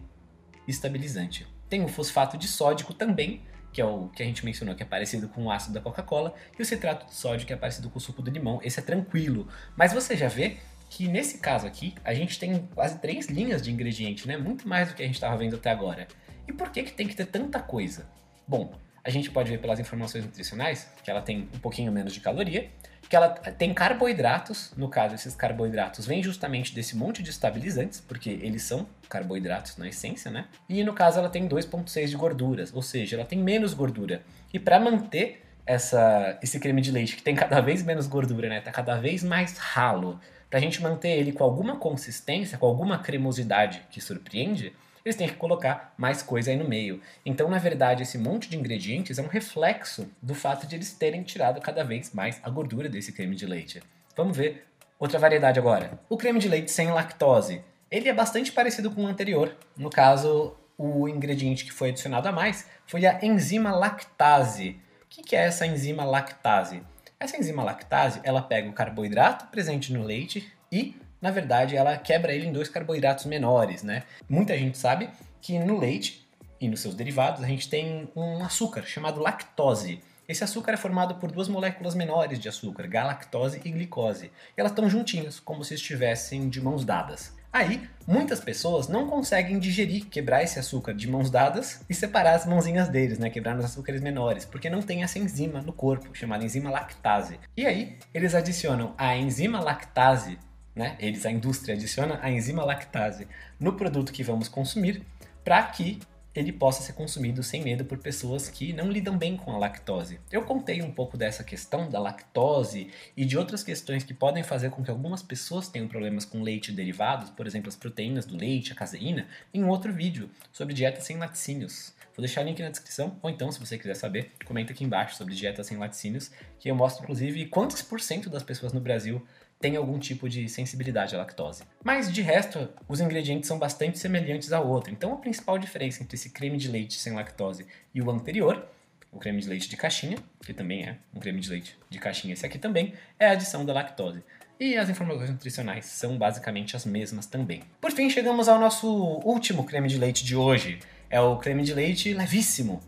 estabilizante. 0.68 1.46
Tem 1.68 1.84
o 1.84 1.88
fosfato 1.88 2.36
de 2.36 2.46
sódico 2.46 2.92
também, 2.92 3.42
que 3.72 3.80
é 3.80 3.84
o 3.84 4.08
que 4.08 4.22
a 4.22 4.26
gente 4.26 4.44
mencionou, 4.44 4.74
que 4.74 4.82
é 4.82 4.86
parecido 4.86 5.28
com 5.28 5.44
o 5.44 5.50
ácido 5.50 5.74
da 5.74 5.80
Coca-Cola, 5.80 6.34
e 6.58 6.62
o 6.62 6.64
citrato 6.64 7.06
de 7.06 7.14
sódio, 7.14 7.46
que 7.46 7.52
é 7.52 7.56
parecido 7.56 7.90
com 7.90 7.98
o 7.98 8.00
suco 8.00 8.22
do 8.22 8.30
limão. 8.30 8.60
Esse 8.62 8.80
é 8.80 8.82
tranquilo. 8.82 9.48
Mas 9.76 9.92
você 9.92 10.16
já 10.16 10.28
vê 10.28 10.58
que 10.88 11.08
nesse 11.08 11.38
caso 11.38 11.66
aqui, 11.66 11.94
a 12.04 12.14
gente 12.14 12.38
tem 12.38 12.68
quase 12.74 12.98
três 12.98 13.26
linhas 13.26 13.62
de 13.62 13.70
ingrediente, 13.70 14.26
né? 14.26 14.36
Muito 14.36 14.68
mais 14.68 14.88
do 14.88 14.94
que 14.94 15.02
a 15.02 15.06
gente 15.06 15.16
estava 15.16 15.36
vendo 15.36 15.56
até 15.56 15.70
agora. 15.70 16.06
E 16.48 16.52
por 16.52 16.70
que, 16.70 16.82
que 16.82 16.92
tem 16.92 17.06
que 17.06 17.16
ter 17.16 17.26
tanta 17.26 17.60
coisa? 17.60 18.06
Bom, 18.46 18.72
a 19.02 19.10
gente 19.10 19.30
pode 19.30 19.50
ver 19.50 19.58
pelas 19.58 19.78
informações 19.78 20.24
nutricionais 20.24 20.88
que 21.02 21.10
ela 21.10 21.22
tem 21.22 21.48
um 21.54 21.58
pouquinho 21.58 21.92
menos 21.92 22.12
de 22.12 22.20
caloria, 22.20 22.70
que 23.08 23.14
ela 23.14 23.28
tem 23.28 23.72
carboidratos, 23.72 24.72
no 24.76 24.88
caso, 24.88 25.14
esses 25.14 25.34
carboidratos 25.34 26.06
vêm 26.06 26.22
justamente 26.22 26.74
desse 26.74 26.96
monte 26.96 27.22
de 27.22 27.30
estabilizantes, 27.30 28.00
porque 28.00 28.30
eles 28.30 28.62
são 28.62 28.86
carboidratos 29.08 29.76
na 29.76 29.86
essência, 29.88 30.30
né? 30.30 30.46
E 30.68 30.82
no 30.82 30.92
caso 30.92 31.18
ela 31.18 31.28
tem 31.28 31.48
2,6 31.48 32.06
de 32.08 32.16
gorduras, 32.16 32.74
ou 32.74 32.82
seja, 32.82 33.16
ela 33.16 33.24
tem 33.24 33.38
menos 33.38 33.74
gordura. 33.74 34.22
E 34.52 34.58
para 34.58 34.80
manter 34.80 35.42
essa, 35.64 36.38
esse 36.42 36.58
creme 36.58 36.80
de 36.80 36.90
leite 36.90 37.16
que 37.16 37.22
tem 37.22 37.34
cada 37.34 37.60
vez 37.60 37.82
menos 37.82 38.06
gordura, 38.06 38.48
né? 38.48 38.60
Tá 38.60 38.72
cada 38.72 38.96
vez 38.96 39.22
mais 39.22 39.56
ralo 39.56 40.18
para 40.48 40.58
a 40.58 40.62
gente 40.62 40.82
manter 40.82 41.10
ele 41.10 41.32
com 41.32 41.44
alguma 41.44 41.76
consistência, 41.76 42.58
com 42.58 42.66
alguma 42.66 42.98
cremosidade 42.98 43.82
que 43.90 44.00
surpreende, 44.00 44.72
eles 45.04 45.16
têm 45.16 45.28
que 45.28 45.36
colocar 45.36 45.94
mais 45.96 46.20
coisa 46.20 46.50
aí 46.50 46.56
no 46.56 46.68
meio. 46.68 47.00
Então, 47.24 47.48
na 47.48 47.58
verdade, 47.58 48.02
esse 48.02 48.18
monte 48.18 48.48
de 48.48 48.56
ingredientes 48.56 49.18
é 49.18 49.22
um 49.22 49.28
reflexo 49.28 50.10
do 50.20 50.34
fato 50.34 50.66
de 50.66 50.74
eles 50.74 50.92
terem 50.92 51.22
tirado 51.22 51.60
cada 51.60 51.84
vez 51.84 52.12
mais 52.12 52.40
a 52.42 52.50
gordura 52.50 52.88
desse 52.88 53.12
creme 53.12 53.36
de 53.36 53.46
leite. 53.46 53.80
Vamos 54.16 54.36
ver 54.36 54.66
outra 54.98 55.18
variedade 55.18 55.60
agora. 55.60 55.98
O 56.08 56.16
creme 56.16 56.40
de 56.40 56.48
leite 56.48 56.72
sem 56.72 56.90
lactose. 56.90 57.62
Ele 57.88 58.08
é 58.08 58.12
bastante 58.12 58.50
parecido 58.50 58.90
com 58.90 59.04
o 59.04 59.06
anterior. 59.06 59.54
No 59.76 59.90
caso, 59.90 60.56
o 60.76 61.08
ingrediente 61.08 61.64
que 61.64 61.72
foi 61.72 61.90
adicionado 61.90 62.28
a 62.28 62.32
mais 62.32 62.68
foi 62.84 63.06
a 63.06 63.24
enzima 63.24 63.70
lactase. 63.70 64.80
O 65.04 65.08
que 65.08 65.36
é 65.36 65.46
essa 65.46 65.66
enzima 65.66 66.04
lactase? 66.04 66.82
Essa 67.18 67.38
enzima 67.38 67.64
lactase, 67.64 68.20
ela 68.22 68.42
pega 68.42 68.68
o 68.68 68.74
carboidrato 68.74 69.46
presente 69.46 69.90
no 69.90 70.02
leite 70.02 70.52
e, 70.70 70.94
na 71.20 71.30
verdade, 71.30 71.74
ela 71.74 71.96
quebra 71.96 72.34
ele 72.34 72.46
em 72.46 72.52
dois 72.52 72.68
carboidratos 72.68 73.24
menores, 73.24 73.82
né? 73.82 74.02
Muita 74.28 74.56
gente 74.56 74.76
sabe 74.76 75.08
que 75.40 75.58
no 75.58 75.78
leite 75.78 76.28
e 76.60 76.68
nos 76.68 76.80
seus 76.80 76.94
derivados 76.94 77.42
a 77.42 77.46
gente 77.46 77.70
tem 77.70 78.10
um 78.14 78.44
açúcar 78.44 78.82
chamado 78.82 79.20
lactose. 79.20 80.02
Esse 80.28 80.44
açúcar 80.44 80.72
é 80.72 80.76
formado 80.76 81.14
por 81.14 81.30
duas 81.30 81.48
moléculas 81.48 81.94
menores 81.94 82.38
de 82.38 82.48
açúcar, 82.48 82.86
galactose 82.86 83.62
e 83.64 83.70
glicose. 83.70 84.26
E 84.56 84.60
elas 84.60 84.72
estão 84.72 84.90
juntinhas, 84.90 85.40
como 85.40 85.64
se 85.64 85.74
estivessem 85.74 86.50
de 86.50 86.60
mãos 86.60 86.84
dadas. 86.84 87.35
Aí, 87.56 87.88
muitas 88.06 88.38
pessoas 88.38 88.86
não 88.86 89.06
conseguem 89.06 89.58
digerir, 89.58 90.04
quebrar 90.04 90.42
esse 90.42 90.58
açúcar 90.58 90.92
de 90.92 91.08
mãos 91.08 91.30
dadas 91.30 91.80
e 91.88 91.94
separar 91.94 92.34
as 92.34 92.44
mãozinhas 92.44 92.90
deles, 92.90 93.18
né? 93.18 93.30
Quebrar 93.30 93.54
nos 93.54 93.64
açúcares 93.64 94.02
menores, 94.02 94.44
porque 94.44 94.68
não 94.68 94.82
tem 94.82 95.02
essa 95.02 95.18
enzima 95.18 95.62
no 95.62 95.72
corpo, 95.72 96.10
chamada 96.12 96.44
enzima 96.44 96.68
lactase. 96.68 97.40
E 97.56 97.64
aí, 97.64 97.96
eles 98.12 98.34
adicionam 98.34 98.92
a 98.98 99.16
enzima 99.16 99.58
lactase 99.58 100.38
né? 100.74 100.96
Eles, 101.00 101.24
a 101.24 101.30
indústria, 101.30 101.74
adiciona 101.74 102.18
a 102.20 102.30
enzima 102.30 102.62
lactase 102.62 103.26
no 103.58 103.72
produto 103.72 104.12
que 104.12 104.22
vamos 104.22 104.46
consumir 104.46 105.02
para 105.42 105.62
que 105.62 105.98
ele 106.38 106.52
possa 106.52 106.82
ser 106.82 106.92
consumido 106.92 107.42
sem 107.42 107.62
medo 107.62 107.84
por 107.84 107.98
pessoas 107.98 108.48
que 108.48 108.72
não 108.72 108.90
lidam 108.90 109.16
bem 109.16 109.36
com 109.36 109.52
a 109.52 109.58
lactose. 109.58 110.20
Eu 110.30 110.42
contei 110.42 110.82
um 110.82 110.90
pouco 110.90 111.16
dessa 111.16 111.42
questão 111.42 111.88
da 111.88 111.98
lactose 111.98 112.88
e 113.16 113.24
de 113.24 113.36
outras 113.38 113.62
questões 113.62 114.04
que 114.04 114.14
podem 114.14 114.42
fazer 114.42 114.70
com 114.70 114.82
que 114.82 114.90
algumas 114.90 115.22
pessoas 115.22 115.68
tenham 115.68 115.88
problemas 115.88 116.24
com 116.24 116.42
leite 116.42 116.72
derivados, 116.72 117.30
por 117.30 117.46
exemplo, 117.46 117.68
as 117.68 117.76
proteínas 117.76 118.26
do 118.26 118.36
leite, 118.36 118.72
a 118.72 118.76
caseína, 118.76 119.26
em 119.52 119.64
outro 119.64 119.92
vídeo 119.92 120.30
sobre 120.52 120.74
dieta 120.74 121.00
sem 121.00 121.16
laticínios. 121.16 121.94
Vou 122.16 122.24
deixar 122.24 122.40
o 122.40 122.44
link 122.44 122.62
na 122.62 122.70
descrição, 122.70 123.18
ou 123.20 123.28
então, 123.28 123.52
se 123.52 123.60
você 123.60 123.76
quiser 123.76 123.94
saber, 123.94 124.32
comenta 124.46 124.72
aqui 124.72 124.82
embaixo 124.82 125.16
sobre 125.16 125.34
dieta 125.34 125.62
sem 125.62 125.76
laticínios, 125.76 126.30
que 126.58 126.70
eu 126.70 126.74
mostro 126.74 127.02
inclusive 127.02 127.44
quantos 127.46 127.82
por 127.82 128.00
cento 128.00 128.30
das 128.30 128.42
pessoas 128.42 128.72
no 128.72 128.80
Brasil 128.80 129.22
tem 129.60 129.76
algum 129.76 129.98
tipo 129.98 130.28
de 130.28 130.48
sensibilidade 130.48 131.14
à 131.14 131.18
lactose. 131.18 131.64
Mas 131.82 132.12
de 132.12 132.22
resto, 132.22 132.68
os 132.88 133.00
ingredientes 133.00 133.48
são 133.48 133.58
bastante 133.58 133.98
semelhantes 133.98 134.52
ao 134.52 134.68
outro. 134.68 134.92
Então 134.92 135.12
a 135.12 135.16
principal 135.16 135.58
diferença 135.58 136.02
entre 136.02 136.16
esse 136.16 136.30
creme 136.30 136.58
de 136.58 136.68
leite 136.68 136.94
sem 136.94 137.14
lactose 137.14 137.66
e 137.94 138.02
o 138.02 138.10
anterior, 138.10 138.66
o 139.10 139.18
creme 139.18 139.40
de 139.40 139.48
leite 139.48 139.68
de 139.68 139.76
caixinha, 139.76 140.18
que 140.44 140.52
também 140.52 140.84
é 140.84 140.98
um 141.14 141.20
creme 141.20 141.40
de 141.40 141.48
leite 141.48 141.78
de 141.88 141.98
caixinha, 141.98 142.34
esse 142.34 142.44
aqui 142.44 142.58
também, 142.58 142.92
é 143.18 143.26
a 143.26 143.32
adição 143.32 143.64
da 143.64 143.72
lactose. 143.72 144.22
E 144.58 144.76
as 144.76 144.88
informações 144.88 145.28
nutricionais 145.28 145.84
são 145.84 146.16
basicamente 146.16 146.76
as 146.76 146.86
mesmas 146.86 147.26
também. 147.26 147.62
Por 147.80 147.92
fim, 147.92 148.08
chegamos 148.08 148.48
ao 148.48 148.58
nosso 148.58 148.88
último 149.22 149.64
creme 149.64 149.86
de 149.86 149.98
leite 149.98 150.24
de 150.24 150.34
hoje. 150.34 150.78
É 151.10 151.20
o 151.20 151.36
creme 151.36 151.62
de 151.62 151.74
leite 151.74 152.14
levíssimo. 152.14 152.80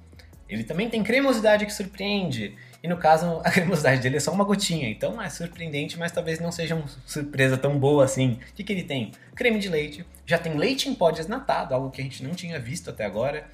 Ele 0.49 0.65
também 0.65 0.89
tem 0.89 1.03
cremosidade 1.03 1.67
que 1.67 1.73
surpreende 1.73 2.57
e 2.83 2.89
no 2.89 2.97
caso, 2.97 3.41
a 3.45 3.51
cremosidade 3.51 4.01
dele 4.03 4.17
é 4.17 4.21
só 4.21 4.33
uma 4.33 4.45
gotinha, 4.45 4.89
então 4.89 5.21
é 5.21 5.29
surpreendente, 5.29 5.99
mas 5.99 6.13
talvez 6.13 6.39
não 6.39 6.53
seja 6.53 6.75
uma 6.75 6.87
surpresa 7.07 7.57
tão 7.57 7.79
boa 7.79 8.05
assim. 8.05 8.39
O 8.51 8.55
que, 8.55 8.65
que 8.65 8.73
ele 8.73 8.85
tem? 8.85 9.13
Creme 9.35 9.59
de 9.59 9.69
leite, 9.69 10.05
já 10.27 10.39
tem 10.39 10.55
leite 10.55 10.89
em 10.89 10.95
pó 10.95 11.11
desnatado, 11.11 11.75
algo 11.75 11.91
que 11.91 12.01
a 12.01 12.05
gente 12.05 12.23
não 12.23 12.35
tinha 12.35 12.59
visto 12.59 12.91
até 12.91 13.05
agora. 13.05 13.47